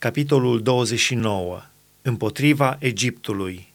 Capitolul 0.00 0.62
29. 0.62 1.62
Împotriva 2.02 2.76
Egiptului. 2.78 3.72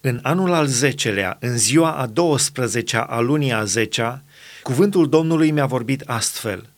În 0.00 0.18
anul 0.22 0.52
al 0.52 0.66
zecelea, 0.66 1.36
în 1.40 1.58
ziua 1.58 1.92
a 1.92 2.08
12-a 2.08 3.02
a 3.02 3.20
lunii 3.20 3.52
a 3.52 3.64
zecea, 3.64 4.22
cuvântul 4.62 5.08
Domnului 5.08 5.50
mi-a 5.50 5.66
vorbit 5.66 6.02
astfel. 6.06 6.68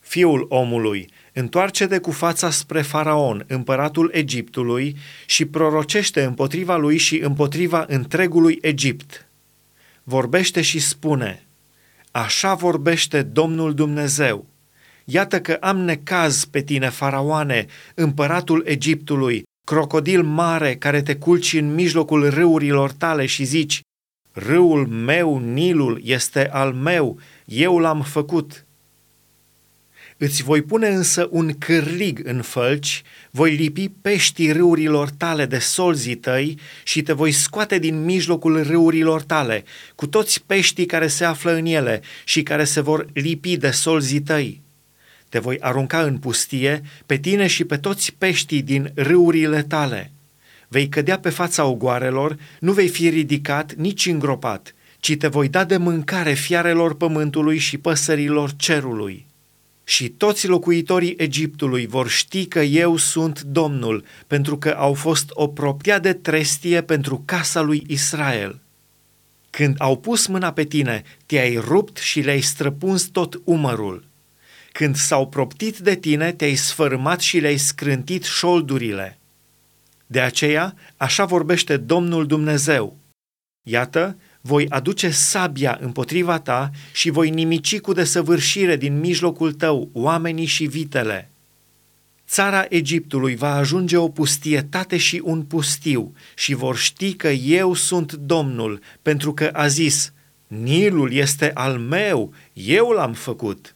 Fiul 0.00 0.46
omului, 0.48 1.10
întoarce-te 1.32 1.98
cu 1.98 2.10
fața 2.10 2.50
spre 2.50 2.82
Faraon, 2.82 3.44
împăratul 3.48 4.10
Egiptului, 4.12 4.96
și 5.26 5.44
prorocește 5.44 6.22
împotriva 6.22 6.76
lui 6.76 6.96
și 6.96 7.18
împotriva 7.18 7.84
întregului 7.88 8.58
Egipt. 8.60 9.26
Vorbește 10.02 10.62
și 10.62 10.78
spune, 10.78 11.46
Așa 12.10 12.54
vorbește 12.54 13.22
Domnul 13.22 13.74
Dumnezeu, 13.74 14.46
Iată 15.04 15.40
că 15.40 15.52
am 15.60 15.78
necaz 15.78 16.44
pe 16.44 16.62
tine, 16.62 16.88
faraoane, 16.88 17.66
împăratul 17.94 18.62
Egiptului, 18.66 19.42
crocodil 19.66 20.22
mare 20.22 20.76
care 20.76 21.02
te 21.02 21.16
culci 21.16 21.52
în 21.52 21.74
mijlocul 21.74 22.30
râurilor 22.30 22.92
tale 22.92 23.26
și 23.26 23.44
zici, 23.44 23.80
râul 24.32 24.86
meu, 24.86 25.38
Nilul, 25.38 26.00
este 26.04 26.48
al 26.50 26.72
meu, 26.72 27.18
eu 27.44 27.78
l-am 27.78 28.02
făcut. 28.02 28.64
Îți 30.16 30.42
voi 30.42 30.62
pune 30.62 30.88
însă 30.88 31.28
un 31.30 31.58
cârlig 31.58 32.20
în 32.24 32.42
fălci, 32.42 33.02
voi 33.30 33.54
lipi 33.54 33.88
peștii 33.88 34.52
râurilor 34.52 35.10
tale 35.10 35.46
de 35.46 35.58
solzii 35.58 36.14
tăi 36.14 36.58
și 36.84 37.02
te 37.02 37.12
voi 37.12 37.32
scoate 37.32 37.78
din 37.78 38.04
mijlocul 38.04 38.62
râurilor 38.62 39.22
tale, 39.22 39.64
cu 39.94 40.06
toți 40.06 40.42
peștii 40.46 40.86
care 40.86 41.06
se 41.06 41.24
află 41.24 41.52
în 41.52 41.66
ele 41.66 42.00
și 42.24 42.42
care 42.42 42.64
se 42.64 42.80
vor 42.80 43.06
lipi 43.12 43.56
de 43.56 43.70
solzii 43.70 44.20
tăi 44.20 44.62
te 45.32 45.38
voi 45.38 45.56
arunca 45.60 46.02
în 46.02 46.18
pustie 46.18 46.82
pe 47.06 47.16
tine 47.16 47.46
și 47.46 47.64
pe 47.64 47.76
toți 47.76 48.14
peștii 48.18 48.62
din 48.62 48.92
râurile 48.94 49.62
tale. 49.62 50.12
Vei 50.68 50.88
cădea 50.88 51.18
pe 51.18 51.30
fața 51.30 51.64
ogoarelor, 51.64 52.36
nu 52.60 52.72
vei 52.72 52.88
fi 52.88 53.08
ridicat, 53.08 53.74
nici 53.74 54.06
îngropat, 54.06 54.74
ci 54.98 55.16
te 55.16 55.28
voi 55.28 55.48
da 55.48 55.64
de 55.64 55.76
mâncare 55.76 56.32
fiarelor 56.32 56.96
pământului 56.96 57.58
și 57.58 57.78
păsărilor 57.78 58.56
cerului. 58.56 59.26
Și 59.84 60.08
toți 60.08 60.46
locuitorii 60.46 61.14
Egiptului 61.16 61.86
vor 61.86 62.08
ști 62.08 62.46
că 62.46 62.60
eu 62.60 62.96
sunt 62.96 63.40
Domnul, 63.40 64.04
pentru 64.26 64.58
că 64.58 64.68
au 64.68 64.94
fost 64.94 65.26
o 65.30 65.46
propria 65.46 65.98
de 65.98 66.12
trestie 66.12 66.82
pentru 66.82 67.22
casa 67.24 67.60
lui 67.60 67.84
Israel. 67.86 68.60
Când 69.50 69.74
au 69.78 69.98
pus 69.98 70.26
mâna 70.26 70.52
pe 70.52 70.64
tine, 70.64 71.02
te-ai 71.26 71.56
rupt 71.56 71.96
și 71.96 72.20
le-ai 72.20 72.40
străpuns 72.40 73.02
tot 73.02 73.40
umărul. 73.44 74.10
Când 74.72 74.96
s-au 74.96 75.28
proptit 75.28 75.78
de 75.78 75.96
tine, 75.96 76.32
te-ai 76.32 76.54
sfărâmat 76.54 77.20
și 77.20 77.38
le-ai 77.38 77.56
scrântit 77.56 78.22
șoldurile. 78.24 79.18
De 80.06 80.20
aceea, 80.20 80.74
așa 80.96 81.24
vorbește 81.24 81.76
Domnul 81.76 82.26
Dumnezeu. 82.26 82.96
Iată, 83.62 84.16
voi 84.40 84.68
aduce 84.68 85.10
sabia 85.10 85.78
împotriva 85.80 86.38
ta 86.38 86.70
și 86.92 87.10
voi 87.10 87.30
nimici 87.30 87.80
cu 87.80 87.92
desăvârșire 87.92 88.76
din 88.76 88.98
mijlocul 88.98 89.52
tău 89.52 89.88
oamenii 89.92 90.46
și 90.46 90.64
vitele. 90.64 91.30
Țara 92.28 92.66
Egiptului 92.68 93.36
va 93.36 93.54
ajunge 93.54 93.96
o 93.96 94.08
pustietate 94.08 94.96
și 94.96 95.20
un 95.24 95.42
pustiu 95.42 96.14
și 96.34 96.54
vor 96.54 96.76
ști 96.76 97.14
că 97.14 97.28
eu 97.28 97.74
sunt 97.74 98.12
Domnul, 98.12 98.80
pentru 99.02 99.34
că 99.34 99.50
a 99.52 99.66
zis, 99.66 100.12
Nilul 100.46 101.12
este 101.12 101.50
al 101.54 101.78
meu, 101.78 102.32
eu 102.52 102.90
l-am 102.90 103.12
făcut. 103.12 103.74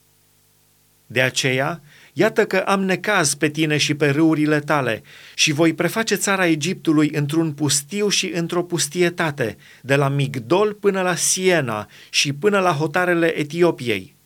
De 1.06 1.22
aceea, 1.22 1.82
iată 2.12 2.44
că 2.44 2.56
am 2.56 2.84
necaz 2.84 3.34
pe 3.34 3.48
tine 3.48 3.76
și 3.76 3.94
pe 3.94 4.10
râurile 4.10 4.60
tale 4.60 5.02
și 5.34 5.52
voi 5.52 5.74
preface 5.74 6.14
țara 6.14 6.46
Egiptului 6.46 7.10
într-un 7.14 7.52
pustiu 7.52 8.08
și 8.08 8.30
într-o 8.34 8.62
pustietate, 8.62 9.56
de 9.82 9.94
la 9.94 10.08
Migdol 10.08 10.72
până 10.72 11.02
la 11.02 11.14
Siena 11.14 11.88
și 12.10 12.32
până 12.32 12.58
la 12.58 12.72
hotarele 12.72 13.38
Etiopiei. 13.38 14.16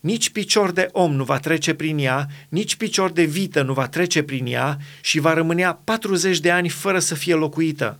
Nici 0.00 0.30
picior 0.30 0.70
de 0.70 0.88
om 0.92 1.14
nu 1.14 1.24
va 1.24 1.38
trece 1.38 1.74
prin 1.74 1.98
ea, 1.98 2.26
nici 2.48 2.76
picior 2.76 3.10
de 3.10 3.24
vită 3.24 3.62
nu 3.62 3.72
va 3.72 3.88
trece 3.88 4.22
prin 4.22 4.46
ea 4.46 4.78
și 5.00 5.18
va 5.18 5.34
rămânea 5.34 5.74
40 5.84 6.40
de 6.40 6.50
ani 6.50 6.68
fără 6.68 6.98
să 6.98 7.14
fie 7.14 7.34
locuită. 7.34 7.98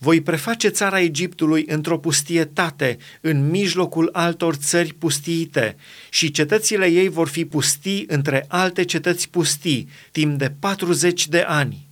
Voi 0.00 0.20
preface 0.20 0.68
țara 0.68 1.00
Egiptului 1.00 1.64
într-o 1.66 1.98
pustietate 1.98 2.96
în 3.20 3.50
mijlocul 3.50 4.08
altor 4.12 4.54
țări 4.54 4.94
pustiite 4.94 5.76
și 6.10 6.30
cetățile 6.30 6.86
ei 6.86 7.08
vor 7.08 7.28
fi 7.28 7.44
pustii 7.44 8.04
între 8.08 8.44
alte 8.48 8.84
cetăți 8.84 9.28
pustii 9.28 9.88
timp 10.12 10.38
de 10.38 10.52
40 10.58 11.28
de 11.28 11.40
ani. 11.40 11.86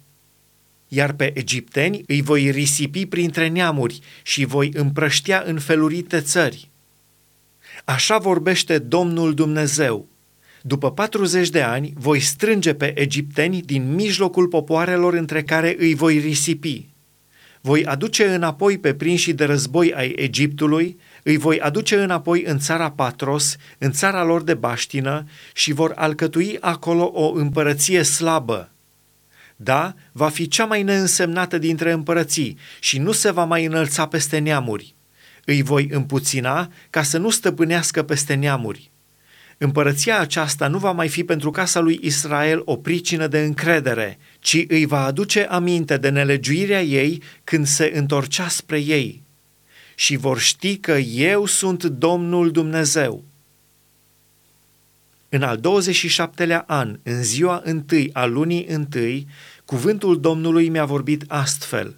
Iar 0.89 1.13
pe 1.13 1.39
egipteni 1.39 2.03
îi 2.07 2.23
voi 2.23 2.51
risipi 2.51 3.07
printre 3.07 3.49
neamuri 3.49 4.01
și 4.23 4.45
voi 4.45 4.71
împrăștea 4.75 5.43
în 5.47 5.59
felurite 5.59 6.21
țări. 6.21 6.71
Așa 7.85 8.19
vorbește 8.19 8.79
Domnul 8.79 9.35
Dumnezeu. 9.35 10.09
După 10.63 10.91
40 10.91 11.49
de 11.49 11.63
ani 11.63 11.93
voi 11.97 12.21
strânge 12.21 12.75
pe 12.75 13.01
egipteni 13.01 13.61
din 13.61 13.95
mijlocul 13.95 14.49
popoarelor 14.49 15.15
între 15.15 15.43
care 15.43 15.77
îi 15.79 15.95
voi 15.95 16.19
risipi 16.19 16.87
voi 17.67 17.85
aduce 17.85 18.35
înapoi 18.35 18.79
pe 18.79 18.95
prinșii 18.95 19.33
de 19.33 19.45
război 19.45 19.93
ai 19.95 20.13
Egiptului, 20.17 20.99
îi 21.23 21.37
voi 21.37 21.61
aduce 21.61 21.97
înapoi 21.97 22.43
în 22.43 22.59
țara 22.59 22.91
Patros, 22.91 23.57
în 23.79 23.93
țara 23.93 24.25
lor 24.25 24.43
de 24.43 24.55
baștină, 24.55 25.25
și 25.55 25.73
vor 25.73 25.93
alcătui 25.97 26.57
acolo 26.61 27.11
o 27.15 27.33
împărăție 27.33 28.03
slabă. 28.03 28.71
Da, 29.57 29.95
va 30.13 30.29
fi 30.29 30.49
cea 30.49 30.65
mai 30.65 30.83
neînsemnată 30.83 31.59
dintre 31.59 31.93
împărății 31.93 32.59
și 32.81 32.99
nu 32.99 33.13
se 33.13 33.31
va 33.31 33.45
mai 33.45 33.65
înălța 33.65 34.07
peste 34.07 34.39
neamuri. 34.39 34.95
Îi 35.45 35.63
voi 35.63 35.89
împuțina 35.91 36.71
ca 36.91 37.03
să 37.03 37.19
nu 37.19 37.31
stăpânească 37.31 38.03
peste 38.03 38.35
neamuri. 38.35 38.91
Împărăția 39.59 40.19
aceasta 40.21 40.69
nu 40.69 40.79
va 40.79 40.93
mai 40.93 41.09
fi 41.09 41.25
pentru 41.25 41.51
casa 41.51 41.81
lui 41.81 41.99
Israel 42.03 42.63
o 42.65 42.77
pricină 42.77 43.27
de 43.27 43.41
încredere, 43.41 44.19
ci 44.39 44.65
îi 44.69 44.87
va 44.87 45.05
aduce 45.05 45.43
aminte 45.43 45.97
de 45.97 46.09
nelegiuirea 46.09 46.83
ei 46.83 47.23
când 47.45 47.67
se 47.67 47.93
întorcea 47.95 48.49
spre 48.49 48.81
ei. 48.81 49.23
Și 49.95 50.17
vor 50.17 50.39
ști 50.39 50.77
că 50.77 50.93
eu 50.99 51.47
sunt 51.47 51.85
Domnul 51.85 52.51
Dumnezeu. 52.51 53.25
În 55.29 55.43
al 55.43 55.59
27-lea 55.59 56.65
an, 56.67 56.99
în 57.03 57.23
ziua 57.23 57.61
întâi 57.65 58.11
a 58.13 58.25
lunii 58.25 58.67
întâi, 58.67 59.27
cuvântul 59.65 60.21
Domnului 60.21 60.69
mi-a 60.69 60.85
vorbit 60.85 61.25
astfel. 61.29 61.97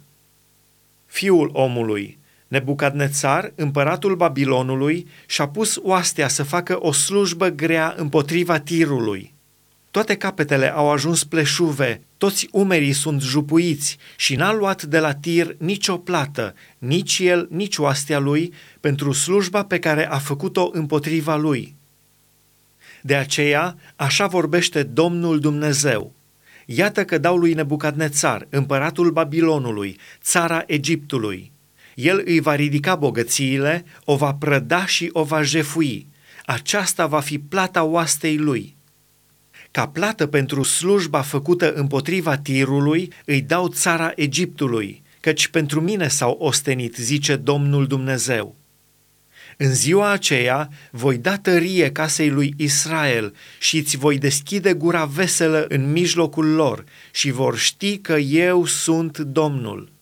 Fiul 1.05 1.49
omului, 1.53 2.18
Nebucadnețar, 2.49 3.51
împăratul 3.55 4.15
Babilonului, 4.15 5.07
și-a 5.25 5.47
pus 5.47 5.79
oastea 5.81 6.27
să 6.27 6.43
facă 6.43 6.77
o 6.79 6.91
slujbă 6.91 7.47
grea 7.47 7.93
împotriva 7.97 8.59
tirului. 8.59 9.33
Toate 9.91 10.15
capetele 10.15 10.73
au 10.73 10.91
ajuns 10.91 11.23
pleșuve, 11.23 12.01
toți 12.17 12.47
umerii 12.51 12.93
sunt 12.93 13.21
jupuiți 13.21 13.97
și 14.15 14.35
n-a 14.35 14.53
luat 14.53 14.83
de 14.83 14.99
la 14.99 15.13
tir 15.13 15.55
nicio 15.57 15.97
plată, 15.97 16.53
nici 16.77 17.19
el, 17.19 17.47
nici 17.51 17.77
oastea 17.77 18.19
lui, 18.19 18.53
pentru 18.79 19.11
slujba 19.11 19.63
pe 19.63 19.79
care 19.79 20.09
a 20.09 20.17
făcut-o 20.17 20.69
împotriva 20.73 21.35
lui. 21.35 21.75
De 23.01 23.15
aceea, 23.15 23.75
așa 23.95 24.27
vorbește 24.27 24.83
Domnul 24.83 25.39
Dumnezeu. 25.39 26.13
Iată 26.65 27.05
că 27.05 27.17
dau 27.17 27.37
lui 27.37 27.53
Nebucadnețar, 27.53 28.47
împăratul 28.49 29.11
Babilonului, 29.11 29.97
țara 30.21 30.63
Egiptului, 30.65 31.51
el 31.99 32.21
îi 32.25 32.39
va 32.39 32.55
ridica 32.55 32.95
bogățiile, 32.95 33.85
o 34.03 34.15
va 34.15 34.33
prăda 34.33 34.85
și 34.85 35.09
o 35.13 35.23
va 35.23 35.41
jefui. 35.41 36.07
Aceasta 36.45 37.07
va 37.07 37.19
fi 37.19 37.39
plata 37.39 37.83
oastei 37.83 38.37
lui. 38.37 38.75
Ca 39.71 39.87
plată 39.87 40.27
pentru 40.27 40.63
slujba 40.63 41.21
făcută 41.21 41.73
împotriva 41.73 42.37
tirului, 42.37 43.11
îi 43.25 43.41
dau 43.41 43.67
țara 43.67 44.11
Egiptului, 44.15 45.03
căci 45.19 45.47
pentru 45.47 45.81
mine 45.81 46.07
s-au 46.07 46.37
ostenit, 46.39 46.95
zice 46.95 47.35
Domnul 47.35 47.87
Dumnezeu. 47.87 48.55
În 49.57 49.73
ziua 49.73 50.11
aceea 50.11 50.69
voi 50.91 51.17
da 51.17 51.37
tărie 51.37 51.91
casei 51.91 52.29
lui 52.29 52.53
Israel 52.57 53.35
și 53.59 53.77
îți 53.77 53.97
voi 53.97 54.17
deschide 54.17 54.73
gura 54.73 55.05
veselă 55.05 55.65
în 55.67 55.91
mijlocul 55.91 56.45
lor 56.45 56.83
și 57.11 57.31
vor 57.31 57.57
ști 57.57 57.97
că 57.97 58.13
eu 58.17 58.65
sunt 58.65 59.17
Domnul. 59.17 59.98